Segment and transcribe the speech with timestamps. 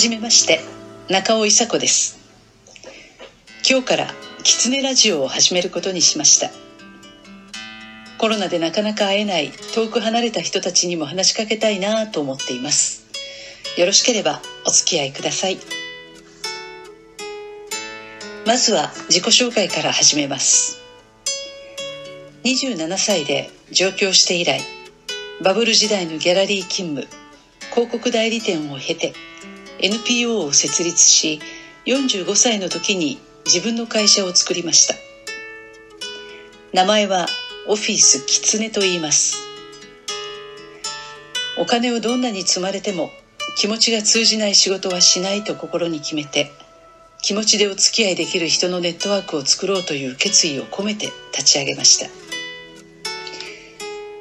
[0.00, 0.60] じめまして
[1.10, 2.18] 中尾伊佐子です。
[3.68, 6.48] 今日からキツネラジオを始めることにしました。
[8.16, 13.04] コロナでなかなか会えない遠く離れた人たちにも話しかけたいなと思っています。
[13.76, 15.58] よろしければお付き合いください。
[18.46, 20.80] まずは自己紹介から始めます。
[22.44, 24.62] 27歳で上京して以来
[25.44, 27.06] バブル時代のギャラリー勤務
[27.74, 29.12] 広告代理店を経て
[29.82, 31.40] NPO を設立し
[31.86, 34.94] 45歳の時に自分の会社を作りました。
[36.72, 37.26] 名前は
[37.66, 39.36] オフィスキツネと言います。
[41.58, 43.10] お金をどんなに積まれても
[43.56, 46.52] 気持ちが通じない仕事はしないと心に決めて
[47.22, 52.06] 気持ちでお付き合いできる人のネットワークを作ろうという決意を込めて立ち上げました。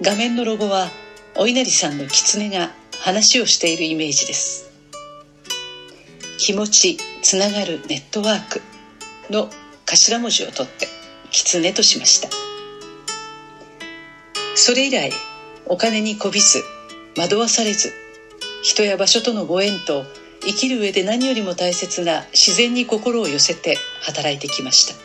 [0.01, 0.89] 画面のロゴは
[1.35, 4.68] お稲荷さんの狐が話をしているイメージです。
[6.39, 8.61] 気持ちつながるネットワーク
[9.29, 9.49] の
[9.85, 10.87] 頭文字を取って
[11.31, 12.29] 狐としました。
[14.55, 15.11] それ以来
[15.65, 16.63] お金にこびず
[17.17, 17.91] 惑わされず
[18.63, 20.05] 人や場所とのご縁と
[20.41, 24.95] 生きる上で何よりも大切な自然に心を寄せて働いてきました。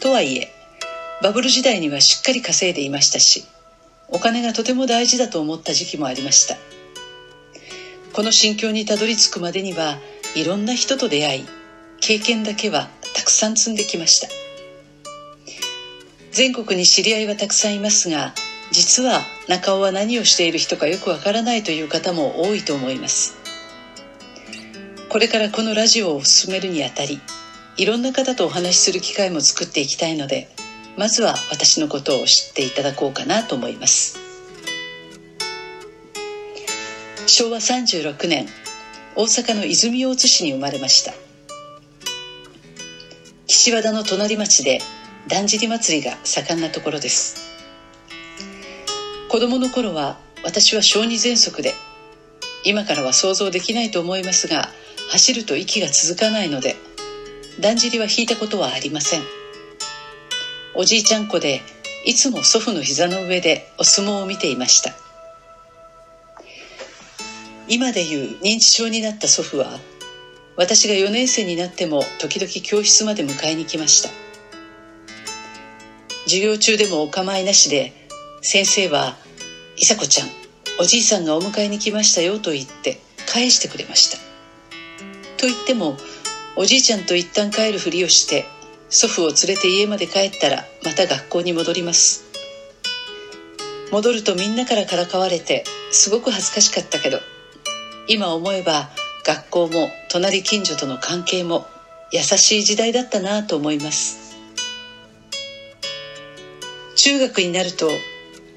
[0.00, 0.52] とはいえ
[1.20, 3.44] バブル時代にはしっかり稼いでいましたし
[4.08, 6.56] お金がとても大事だと思った時期もありました。
[8.12, 9.98] この心境にたどり着くまでには
[10.34, 11.46] いろんな人と出会い
[12.00, 14.28] 経験だけはたくさん積んできました。
[16.32, 18.34] 全国に知り合いはたくさんいますが
[18.70, 23.36] 実は中尾は何をしている人かよくわからないという方も多いと思います。
[25.08, 27.20] これからこのラジオを進めるにあたり
[27.76, 30.48] いろんな方とお話しする機会も作っていきたいので
[30.96, 34.19] まずは私のことを知っていただこうかなと思います。
[37.30, 38.48] 昭和36年
[39.14, 41.14] 大阪の泉大津市に生まれました。
[43.46, 44.80] 岸和田の隣町で
[45.28, 47.36] だんじり祭りが盛んなところです。
[49.28, 51.72] 子供の頃は私は小児喘息で
[52.64, 54.68] 今からは想像できないと思いますが
[55.10, 56.74] 走ると息が続かないので
[57.60, 59.22] だんじりは引いたことはありません。
[60.74, 61.62] おじいちゃん子で
[62.04, 65.09] いつも祖父の膝の上でお相撲を見ていました。
[67.72, 69.78] 今でいう認知症になった祖父は
[70.56, 74.10] 私が4年生になっても時々教室まで迎えに来ました。
[76.24, 77.92] 授業中でもお構いなしで
[78.42, 79.16] 先生は
[79.78, 80.28] 「いさこちゃん
[80.80, 84.18] おじいさんがお迎えに来ましたよ」と言って返してくれました。
[85.36, 85.96] と言っても
[86.56, 88.46] おじいちゃんと一旦帰るふりをして
[88.88, 92.24] 祖父を連れて家まで帰ったらまた学校に戻ります。
[93.92, 97.20] 戻るとみんなからからかわれてすごく恥ずかしかったけど
[98.10, 98.90] 今思えば
[99.24, 101.68] 学校も隣近所との関係も
[102.10, 104.36] 優しい時代だったなと思います。
[106.96, 107.88] 中学になると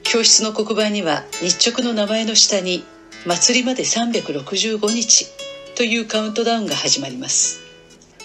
[0.02, 2.84] 教室の黒板には日直の名前の下に
[3.28, 5.28] 祭りまで365日
[5.76, 7.62] というカウントダウンが始まります。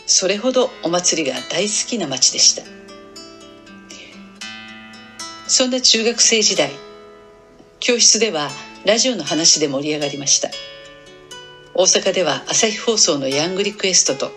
[0.06, 2.62] それほどお祭りが大好きな町でした。
[5.46, 6.70] そんな中学生時代
[7.80, 8.48] 教室では
[8.86, 10.48] ラジオの話で盛り上がりました。
[11.80, 14.32] 大阪では朝日放送のヤングリクエストと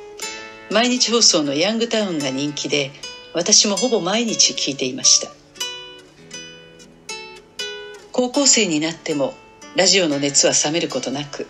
[0.69, 2.91] 毎日放送のヤングタウンが人気で
[3.33, 5.31] 私もほぼ毎日聞いていました。
[8.11, 9.33] 高校生になっても
[9.75, 11.47] ラジオの熱は冷めることなく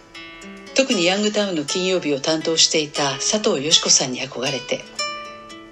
[0.75, 4.79] 特にヤングタウンの金曜日を担当していた佐藤よし子さんに憧れて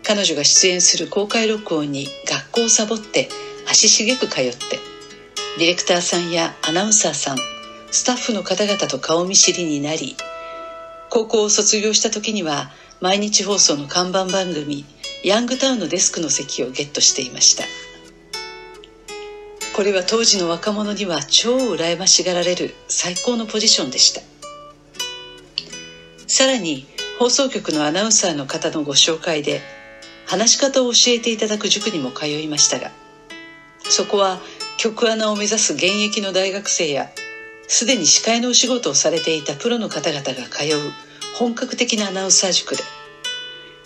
[0.04, 3.30] 彼女が出演する公開録音に学校をサボって
[3.70, 4.80] 足しげく通って
[5.60, 7.38] ディレクターさんやアナウンサーさん
[7.92, 10.16] スタッフの方々と顔見知りになり
[11.10, 14.86] 高校を卒業した時には毎日放送の看板番組
[15.24, 17.64] 「ヤングタウン」のデスクの席をゲットしていました。
[19.76, 24.22] これは当時の若者には超羨ましがられる最高のポジションでした。
[26.28, 26.86] さらに
[27.18, 29.62] 放送局のアナウンサーの方のご紹介で
[30.26, 32.92] 話し方を教えていただく塾にも通いましたが
[33.84, 34.40] そこは
[34.78, 37.12] 局アナを目指す現役の大学生や
[37.70, 40.92] すでに司会のお仕事をされていたプロの方々が通う
[41.38, 42.84] 本格的なアナウンサー塾で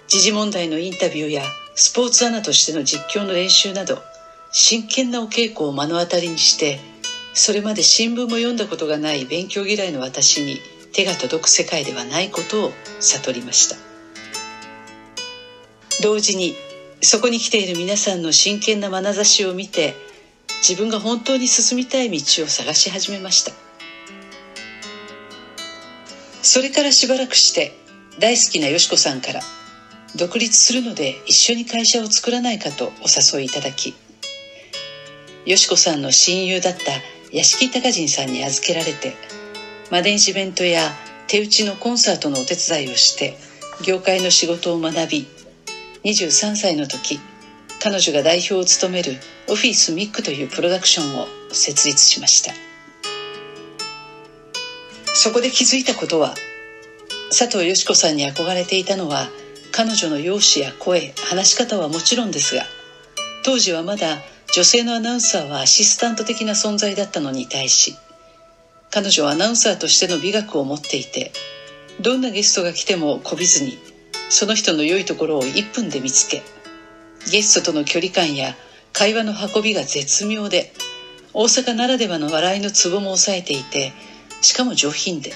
[0.07, 1.43] 時事問題のインタビューや
[1.75, 4.01] スポーツアナとしての実況の練習など
[4.51, 6.79] 真剣なお稽古を目の当たりにして
[7.33, 10.59] それまで新聞も読んだことがない勉強嫌いの私に
[10.93, 13.75] 手が届く世界ではないことを悟りました。
[16.01, 16.55] 同時に
[17.01, 19.95] そこに来ている皆さんの真剣な眼差しを見て
[20.67, 23.62] 自分が本当に進みたい道を探し始めました。
[26.53, 27.75] それからしばらくして
[28.19, 29.39] 大好きなよしこさんから
[30.15, 33.95] 独立するので一緒に会社を作らないかとお誘いいただき
[35.47, 36.91] よしこさんの親友だった
[37.35, 39.15] 屋敷隆人さんに預けられて
[39.89, 40.91] マネージメントや
[41.25, 43.35] 手打ちのコンサートのお手伝いをして
[43.83, 45.25] 業界の仕事を学び
[46.03, 47.19] 23歳の時
[47.81, 49.13] 彼女が代表を務める
[49.49, 52.72] オフィスミックというプロダクションを設立しました。
[55.13, 56.33] そこで気づいたことは
[57.29, 59.29] 佐藤よし子さんに憧れていたのは
[59.71, 62.63] 彼女の容姿や声話し方はもちろんですが
[63.45, 64.17] 当時はまだ
[64.55, 67.95] 女性のアナウンサーはアシスタント的な存在だったのに対し
[68.91, 71.31] 彼女はアナウンサーとしての美学を持っていて
[72.01, 73.77] どんなゲストが来てもこびずに
[74.29, 76.41] その人の良いところを1分で見つけ
[77.31, 78.55] ゲストとの距離感や
[78.93, 80.73] 会話の運びが絶妙で
[81.33, 83.93] 大阪ならではの笑いのツボも抑えていて
[84.43, 85.31] しかも上品で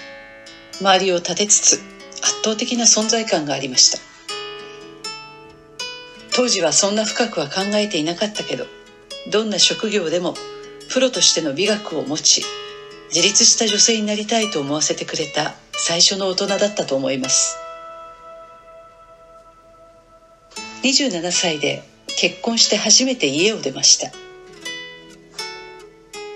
[0.81, 1.74] 周りを立てつつ
[2.21, 4.00] 圧倒的な存在感がありました。
[6.36, 8.65] 当時はそんな深くは考えていなかったけど
[9.31, 10.36] どんな職業でも
[10.92, 12.44] プロとしての美学を持ち
[13.13, 17.57] 自立した女性になりたいと思わせてくれた最初の大人だったと思います。
[20.83, 21.81] 27歳で
[22.19, 24.12] 結婚して初めて家を出ました。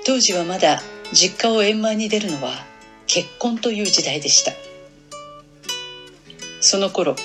[0.06, 0.82] 当時はまだ
[1.14, 2.66] 実家を円満に出るのは
[3.06, 4.54] 結婚という時代でした。
[6.62, 7.16] その頃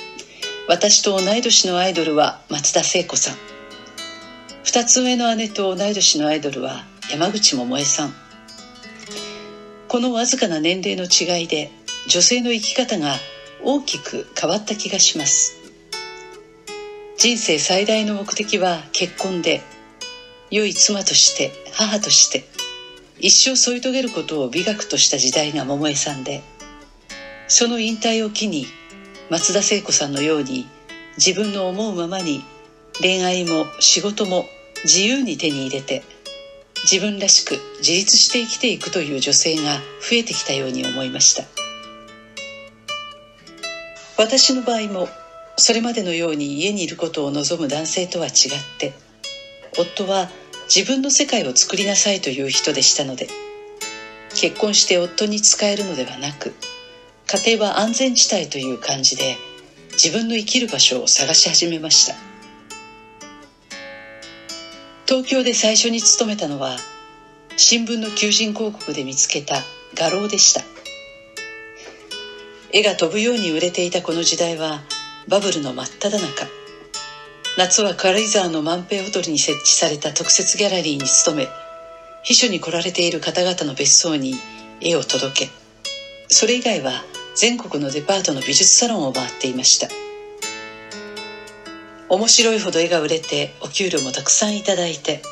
[0.68, 3.36] 私と同い年のアイドルは松田聖子さん。
[4.64, 8.14] 2つ上の姉と同い年のアイドルは山口百恵さん。
[9.86, 11.70] このわずかな年齢の違いで
[12.08, 13.14] 女性の生き方が
[13.62, 15.54] 大きく変わった気がします。
[17.16, 19.62] 人生最大の目的は結婚で
[20.50, 22.55] 良い妻として母として。
[23.18, 26.42] 一生添い遂げることを美学とした時代が桃江さんで
[27.48, 28.66] その引退を機に
[29.30, 30.66] 松田聖子さんのように
[31.16, 32.44] 自分の思うままに
[33.00, 34.44] 恋愛も仕事も
[34.84, 36.02] 自由に手に入れて
[36.90, 41.44] 自分らしく自立して生きていくという女性が増えてきたように思いました。
[44.18, 45.08] 私の場合も
[45.56, 48.32] それまでのように家にいることを望む男性とは違っ
[48.78, 48.94] て
[49.78, 50.30] 夫は
[50.74, 53.28] 自分の世界を作りなさいという人でしたので
[54.34, 56.54] 結婚して夫に仕えるのではなく
[57.26, 59.36] 家庭は安全地帯という感じで
[59.92, 62.14] 自分の生きる場所を探し始めました。
[65.06, 66.76] 東京で最初に勤めたのは
[67.56, 69.62] 新聞の求人広告で見つけた
[69.94, 70.62] 画廊でした。
[72.72, 74.82] 絵が飛ぶように売れていたこの時代は
[75.28, 76.65] バブルの真っ只中。
[77.56, 81.48] 夏は軽井沢の万平ホテルに設置された特設ギャラリーに勤め
[82.22, 84.34] 秘書に来られている方々の別荘に
[84.80, 85.50] 絵を届け
[86.28, 87.04] それ以外は
[87.34, 89.88] 全国のデパートの美術サロンを回っていました。
[92.08, 95.22] 面白いほど絵が売れてお給料もたくさんいただいて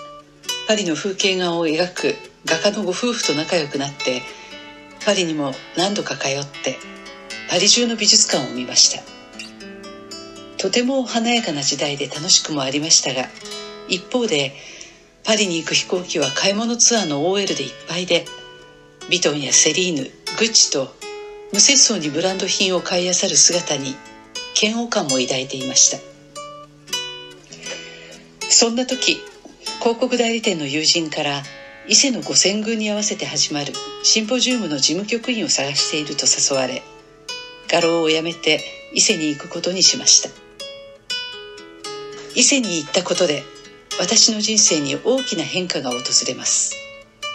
[0.67, 4.23] パリの風景画を描く画家のご夫婦と仲良くなって
[5.05, 6.79] パリにも何度か通って
[7.49, 9.14] パリ中の美術館を見ました。
[10.65, 13.29] とても華やかな時代で楽しくもありましたが
[13.87, 14.55] 一方で
[15.23, 18.25] パリに行く飛行機は買い物ツアーの OL でいっぱいで
[19.11, 20.05] ビトンやセリーヌ
[20.39, 20.95] グッチと
[21.53, 23.95] 無節操にブランド品を買い漁る姿に
[24.59, 25.99] 嫌悪感も抱いていました。
[28.49, 29.19] そんな時
[29.81, 31.43] 広告代理店の友人から
[31.89, 36.83] 伊勢の五千宮に合わせて始まるシンポジウムの事務局員を探していると誘われ
[37.69, 38.63] 画廊を辞めて
[38.95, 40.44] 伊勢に行くことにしました。
[42.35, 43.45] 伊勢に行ったことで
[44.01, 46.75] 私の人生に大きな変化が訪れます。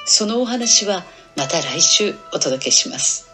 [0.06, 1.06] そのお話は
[1.38, 3.28] また来週お届けします。